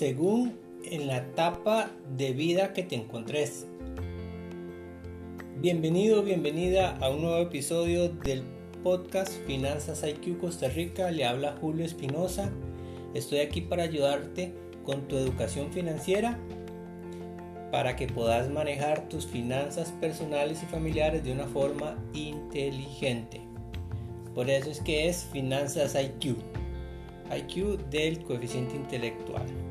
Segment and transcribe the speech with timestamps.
[0.00, 3.66] según en la etapa de vida que te encontres.
[5.60, 8.42] Bienvenido, bienvenida a un nuevo episodio del
[8.82, 11.10] podcast Finanzas IQ Costa Rica.
[11.10, 12.50] Le habla Julio Espinosa.
[13.12, 16.38] Estoy aquí para ayudarte con tu educación financiera
[17.70, 23.42] para que puedas manejar tus finanzas personales y familiares de una forma inteligente.
[24.34, 26.38] Por eso es que es Finanzas IQ.
[27.30, 29.69] IQ del coeficiente intelectual.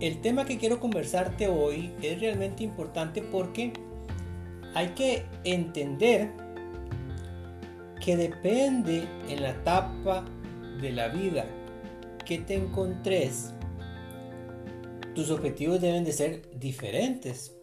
[0.00, 3.72] El tema que quiero conversarte hoy es realmente importante porque
[4.74, 6.30] hay que entender
[8.04, 10.24] que depende en la etapa
[10.80, 11.46] de la vida
[12.26, 13.54] que te encontres,
[15.14, 17.54] tus objetivos deben de ser diferentes.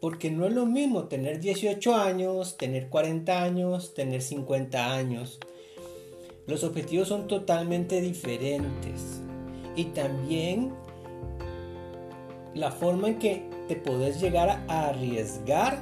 [0.00, 5.40] Porque no es lo mismo tener 18 años, tener 40 años, tener 50 años.
[6.46, 9.20] Los objetivos son totalmente diferentes.
[9.76, 10.72] Y también
[12.54, 15.78] la forma en que te puedes llegar a arriesgar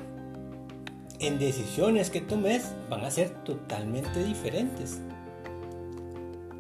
[1.21, 5.01] en decisiones que tomes van a ser totalmente diferentes.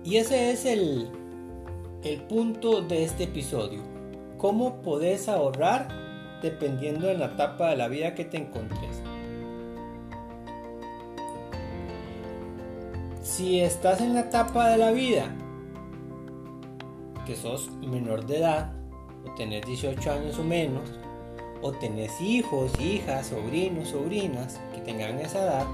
[0.05, 1.11] Y ese es el,
[2.03, 3.83] el punto de este episodio.
[4.39, 5.89] ¿Cómo puedes ahorrar
[6.43, 9.03] dependiendo de la etapa de la vida que te encontres.
[13.23, 15.35] Si estás en la etapa de la vida
[17.27, 18.73] que sos menor de edad,
[19.29, 20.89] o tenés 18 años o menos,
[21.63, 25.67] o tenés hijos, hijas, sobrinos, sobrinas que tengan esa edad,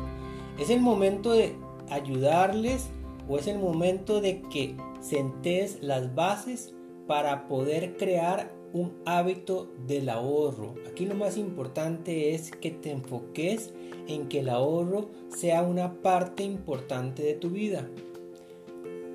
[0.59, 1.55] es el momento de
[1.91, 2.89] ayudarles
[3.29, 6.75] o es el momento de que sentes las bases
[7.07, 10.75] para poder crear un hábito del ahorro.
[10.89, 13.73] Aquí lo más importante es que te enfoques
[14.09, 17.89] en que el ahorro sea una parte importante de tu vida.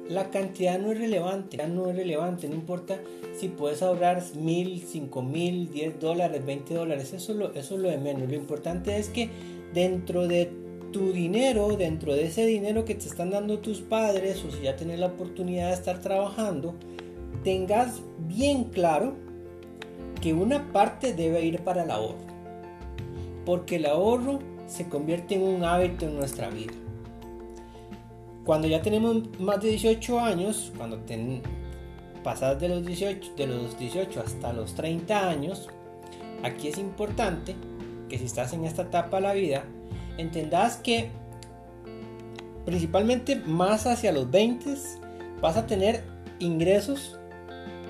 [0.09, 2.99] La cantidad no es relevante, no es relevante, no importa
[3.37, 7.89] si puedes ahorrar mil, cinco mil, diez dólares, 20 dólares, eso, lo, eso es lo
[7.89, 8.27] de menos.
[8.27, 9.29] Lo importante es que
[9.71, 10.51] dentro de
[10.91, 14.75] tu dinero, dentro de ese dinero que te están dando tus padres, o si ya
[14.75, 16.73] tienes la oportunidad de estar trabajando,
[17.43, 19.13] tengas bien claro
[20.21, 22.17] que una parte debe ir para el ahorro,
[23.45, 26.73] porque el ahorro se convierte en un hábito en nuestra vida.
[28.45, 30.99] Cuando ya tenemos más de 18 años, cuando
[32.23, 35.67] pasas de los 18, de los 18 hasta los 30 años,
[36.43, 37.55] aquí es importante
[38.07, 39.65] que si estás en esta etapa de la vida,
[40.17, 41.09] entendas que
[42.65, 44.75] principalmente más hacia los 20
[45.41, 46.03] vas a tener
[46.39, 47.19] ingresos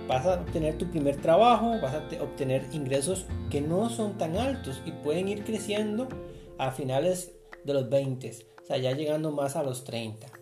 [0.09, 4.81] vas a obtener tu primer trabajo, vas a obtener ingresos que no son tan altos
[4.83, 6.09] y pueden ir creciendo
[6.57, 7.31] a finales
[7.63, 8.31] de los 20,
[8.63, 10.38] o sea, ya llegando más a los 30.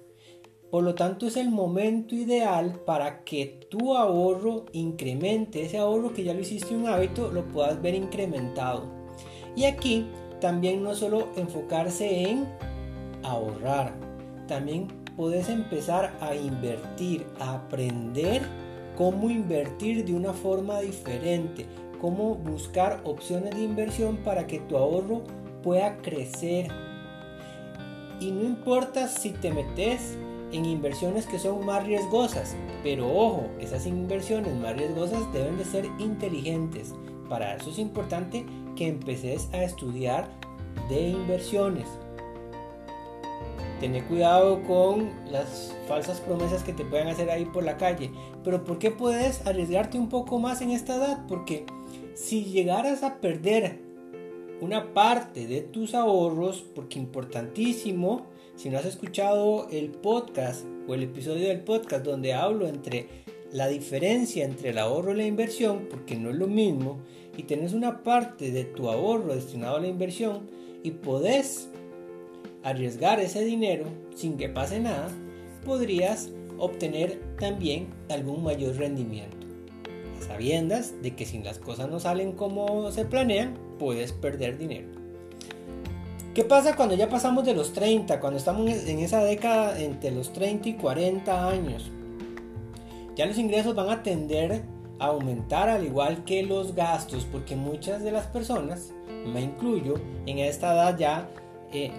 [0.70, 6.26] Por lo tanto, es el momento ideal para que tu ahorro incremente, ese ahorro que
[6.26, 8.84] ya lo hiciste un hábito, lo puedas ver incrementado.
[9.56, 10.06] Y aquí
[10.42, 12.46] también no solo enfocarse en
[13.24, 13.94] ahorrar,
[14.48, 18.42] también puedes empezar a invertir, a aprender
[18.98, 21.66] cómo invertir de una forma diferente,
[22.02, 25.24] cómo buscar opciones de inversión para que tu ahorro
[25.64, 26.68] pueda crecer.
[28.20, 30.18] Y no importa si te metes
[30.52, 35.86] en inversiones que son más riesgosas, pero ojo, esas inversiones más riesgosas deben de ser
[36.00, 36.94] inteligentes.
[37.30, 40.30] Para eso es importante que empeces a estudiar
[40.90, 41.88] de inversiones.
[43.82, 48.10] Tener cuidado con las falsas promesas que te puedan hacer ahí por la calle.
[48.44, 51.28] Pero ¿por qué puedes arriesgarte un poco más en esta edad?
[51.28, 51.66] Porque
[52.16, 53.82] si llegaras a perder
[54.62, 58.26] una parte de tus ahorros, porque importantísimo,
[58.58, 63.08] si no has escuchado el podcast o el episodio del podcast donde hablo entre
[63.52, 66.98] la diferencia entre el ahorro y la inversión, porque no es lo mismo,
[67.38, 70.50] y tienes una parte de tu ahorro destinado a la inversión
[70.84, 71.70] y podés
[72.64, 75.10] arriesgar ese dinero sin que pase nada,
[75.64, 79.38] podrías obtener también algún mayor rendimiento.
[80.28, 85.07] sabiendas de que si las cosas no salen como se planean, puedes perder dinero.
[86.38, 90.34] ¿Qué pasa cuando ya pasamos de los 30, cuando estamos en esa década entre los
[90.34, 91.90] 30 y 40 años?
[93.16, 94.62] Ya los ingresos van a tender
[95.00, 98.94] a aumentar al igual que los gastos, porque muchas de las personas,
[99.26, 99.96] me incluyo,
[100.28, 101.28] en esta edad ya
[101.74, 101.92] eh,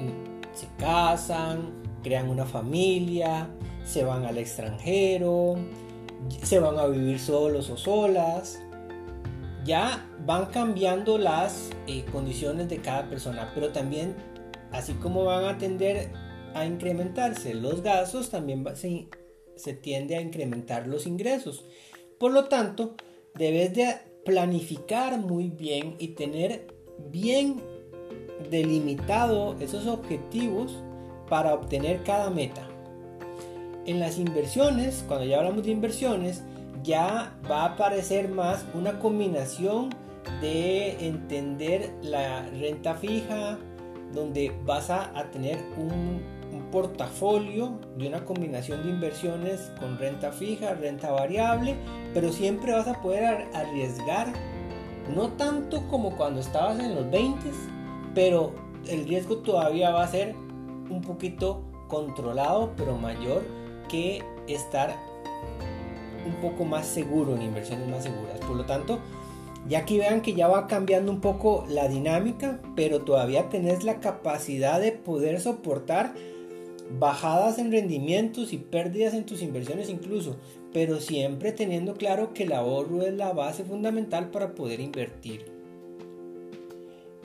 [0.52, 1.72] se casan,
[2.04, 3.48] crean una familia,
[3.84, 5.56] se van al extranjero,
[6.44, 8.60] se van a vivir solos o solas.
[9.68, 14.14] Ya van cambiando las eh, condiciones de cada persona, pero también,
[14.72, 16.10] así como van a tender
[16.54, 19.08] a incrementarse los gastos, también se,
[19.56, 21.66] se tiende a incrementar los ingresos.
[22.18, 22.94] Por lo tanto,
[23.34, 23.94] debes de
[24.24, 26.74] planificar muy bien y tener
[27.10, 27.60] bien
[28.50, 30.82] delimitado esos objetivos
[31.28, 32.66] para obtener cada meta.
[33.84, 36.42] En las inversiones, cuando ya hablamos de inversiones,
[36.88, 39.90] ya va a aparecer más una combinación
[40.40, 43.58] de entender la renta fija,
[44.14, 46.38] donde vas a, tener un,
[46.72, 51.76] portafolio de una combinación de inversiones con renta fija, renta variable,
[52.12, 54.30] pero siempre vas a poder arriesgar,
[55.14, 57.38] no tanto como cuando estabas en los 20,
[58.14, 58.52] pero
[58.86, 60.34] el riesgo todavía va a ser
[60.90, 63.42] un poquito controlado, pero mayor
[63.88, 64.94] que estar
[66.28, 68.38] un poco más seguro en inversiones más seguras.
[68.40, 69.00] Por lo tanto,
[69.68, 74.00] ya aquí vean que ya va cambiando un poco la dinámica, pero todavía tenés la
[74.00, 76.14] capacidad de poder soportar
[76.98, 80.36] bajadas en rendimientos y pérdidas en tus inversiones incluso,
[80.72, 85.46] pero siempre teniendo claro que el ahorro es la base fundamental para poder invertir.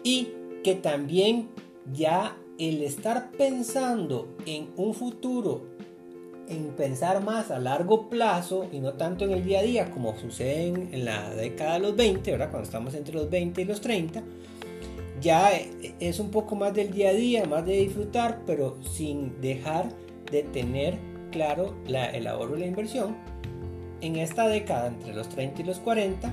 [0.04, 0.30] Y
[0.64, 1.48] que también
[1.94, 5.62] ya el estar pensando en un futuro
[6.50, 10.18] en pensar más a largo plazo y no tanto en el día a día como
[10.18, 12.50] sucede en, la década de los 20, ¿verdad?
[12.50, 14.24] cuando estamos entre los 20 y los 30,
[15.22, 15.52] ya
[16.00, 19.90] es un poco más del día a día, más de disfrutar, pero sin dejar
[20.32, 20.98] de tener
[21.32, 23.16] claro el ahorro y la inversión.
[24.02, 26.32] En esta década, entre los 30 y los 40,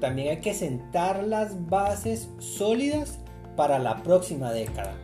[0.00, 3.18] también hay que sentar las bases sólidas
[3.54, 4.94] para la próxima década.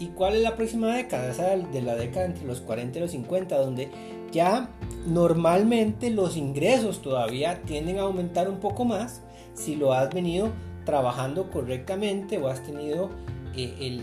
[0.00, 1.30] ¿Y cuál es la próxima década?
[1.30, 3.90] Esa de la década entre los 40 y los 50, donde
[4.32, 4.70] ya
[5.06, 9.20] normalmente los ingresos todavía tienden a aumentar un poco más
[9.52, 10.48] si lo has venido
[10.86, 13.10] trabajando correctamente o has tenido
[13.54, 14.02] eh,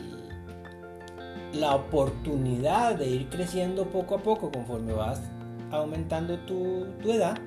[1.54, 5.20] la oportunidad de ir creciendo poco a poco conforme vas
[5.72, 7.40] aumentando tu, tu edad.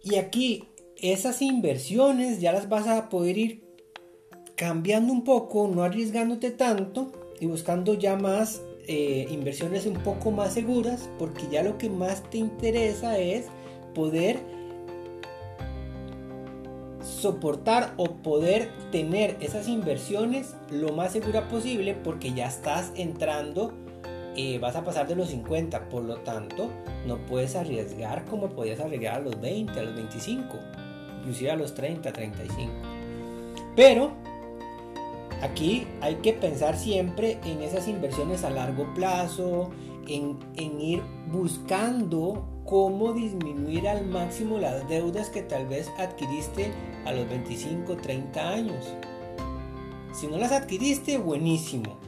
[0.00, 3.63] Y aquí esas inversiones ya las vas a poder ir
[4.56, 10.54] cambiando un poco, no arriesgándote tanto y buscando ya más eh, inversiones un poco más
[10.54, 13.46] seguras, porque ya lo que más te interesa es
[13.94, 14.38] poder
[17.02, 23.72] soportar o poder tener esas inversiones lo más segura posible porque ya estás entrando,
[24.36, 26.68] eh, vas a pasar de los 50, por lo tanto
[27.06, 30.58] no puedes arriesgar como podías arriesgar a los 20, a los 25,
[31.20, 32.72] inclusive a los 30, 35.
[33.76, 34.12] Pero
[35.42, 39.70] Aquí hay que pensar siempre en esas inversiones a largo plazo,
[40.08, 40.38] en,
[40.80, 46.72] ir buscando cómo disminuir al máximo las deudas que tal vez adquiriste
[47.04, 48.94] a los 25, 30 años.
[50.12, 51.98] Si no las adquiriste, buenísimo.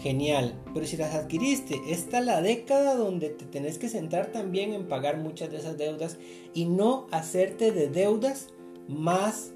[0.00, 4.72] Genial, pero si las adquiriste, esta es la década donde te tenés que centrar también
[4.72, 6.16] en pagar muchas de esas deudas
[6.54, 8.48] y no hacerte de deudas
[8.88, 9.52] más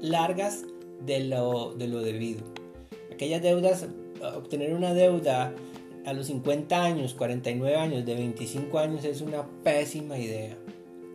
[0.00, 0.64] largas
[1.04, 2.42] de lo, de lo debido.
[3.12, 3.86] Aquellas deudas,
[4.36, 5.54] obtener una deuda
[6.06, 10.56] a los 50 años, 49 años, de 25 años es una pésima idea.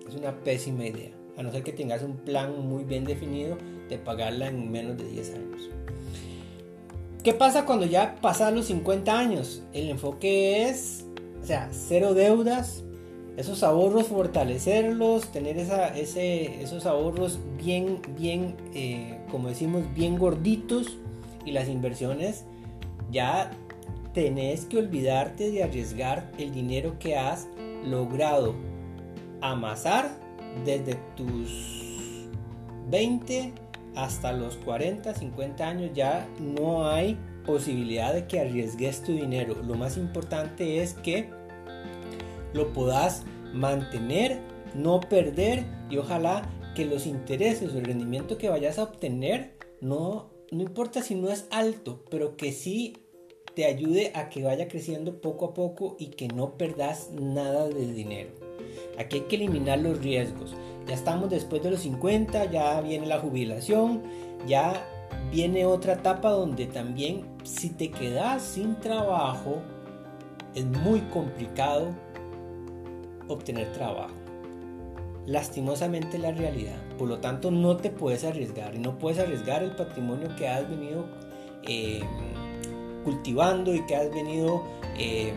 [0.08, 1.12] Es una pésima idea.
[1.38, 3.58] A no ser que tengas un plan muy bien definido
[3.90, 5.70] de pagarla en menos de 10 años.
[7.24, 9.64] ¿Qué pasa cuando ya pasas los 50 años?
[9.74, 11.06] El enfoque es,
[11.42, 12.85] o sea, cero deudas,
[13.38, 20.98] esos ahorros fortalecerlos, tener esa, ese, esos ahorros bien, bien, eh, como decimos, bien gorditos
[21.46, 22.46] y las inversiones,
[23.12, 23.52] ya
[24.14, 27.48] tenés que olvidarte de arriesgar el dinero que has
[27.84, 28.56] logrado
[29.42, 30.10] amasar
[30.64, 32.26] desde tus
[32.90, 33.54] 20
[33.96, 39.56] hasta los 40, 50 años, ya no hay posibilidad de que arriesgues tu dinero.
[39.64, 41.30] Lo más importante es que
[42.56, 44.40] lo puedas mantener,
[44.74, 50.32] no perder y ojalá que los intereses o el rendimiento que vayas a obtener no,
[50.52, 52.98] no importa si no es alto, pero que sí
[53.56, 57.94] te ayude a que vaya creciendo poco a poco y que no perdas nada de
[57.94, 58.32] dinero.
[58.98, 60.54] Aquí hay que eliminar los riesgos.
[60.88, 64.04] Ya estamos después de los 50, ya viene la jubilación,
[64.46, 64.86] ya
[65.32, 69.62] viene otra etapa donde también si te quedas sin trabajo
[70.54, 71.94] es muy complicado
[73.28, 74.14] obtener trabajo.
[75.26, 76.78] Lastimosamente la realidad.
[76.98, 78.76] Por lo tanto, no te puedes arriesgar.
[78.76, 81.06] Y no puedes arriesgar el patrimonio que has venido
[81.64, 82.02] eh,
[83.04, 84.64] cultivando y que has venido
[84.98, 85.34] eh,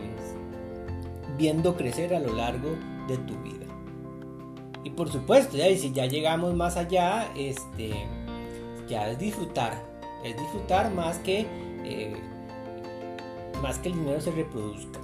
[1.37, 2.69] viendo crecer a lo largo
[3.07, 3.65] de tu vida.
[4.83, 7.91] Y por supuesto, ya, si ya llegamos más allá, este,
[8.87, 9.83] ya es disfrutar.
[10.23, 11.47] Es disfrutar más que
[11.83, 12.15] eh,
[13.61, 14.99] más que el dinero se reproduzca.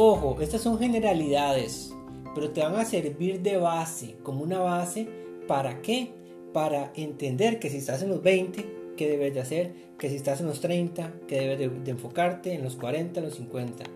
[0.00, 1.92] Ojo, estas son generalidades,
[2.32, 5.08] pero te van a servir de base, como una base,
[5.48, 6.12] ¿para qué?
[6.52, 9.72] Para entender que si estás en los 20, ¿qué debes de hacer?
[9.98, 12.54] Que si estás en los 30, ¿qué debes de, de enfocarte?
[12.54, 13.86] En los 40, en los 50.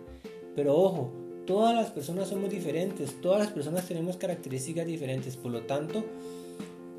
[0.56, 1.12] Pero ojo,
[1.46, 6.04] todas las personas somos diferentes, todas las personas tenemos características diferentes, por lo tanto,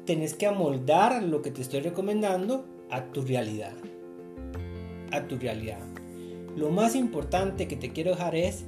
[0.06, 3.74] tenés que amoldar lo que te estoy recomendando a tu realidad.
[5.12, 5.82] A tu realidad.
[6.56, 8.64] Lo más importante que te quiero dejar es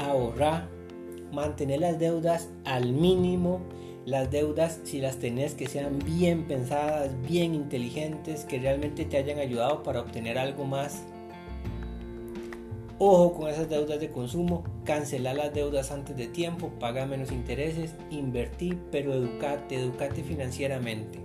[0.00, 0.68] ahorrar,
[1.32, 3.60] mantener las deudas al mínimo.
[4.06, 9.38] Las deudas, si las tenés, que sean bien pensadas, bien inteligentes, que realmente te hayan
[9.38, 11.02] ayudado para obtener algo más.
[12.98, 17.94] Ojo con esas deudas de consumo, cancelar las deudas antes de tiempo, paga menos intereses,
[18.10, 21.18] invertir, pero educate, educate financieramente.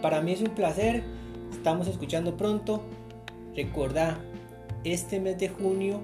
[0.00, 1.02] Para mí es un placer,
[1.50, 2.82] estamos escuchando pronto.
[3.54, 4.18] Recordá,
[4.84, 6.00] este mes de junio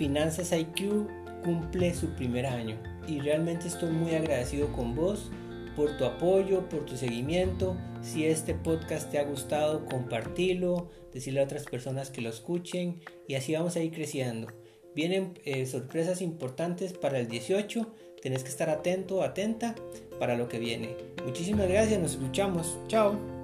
[0.00, 1.08] Finanzas IQ
[1.44, 5.30] cumple su primer año y realmente estoy muy agradecido con vos
[5.76, 7.76] por tu apoyo, por tu seguimiento.
[8.00, 13.34] Si este podcast te ha gustado, compartilo, decirle a otras personas que lo escuchen y
[13.34, 14.46] así vamos a ir creciendo.
[14.94, 17.94] Vienen eh, sorpresas importantes para el 18.
[18.22, 19.74] Tenés que estar atento, atenta
[20.18, 20.96] para lo que viene.
[21.26, 22.78] Muchísimas gracias, nos escuchamos.
[22.88, 23.39] Chao.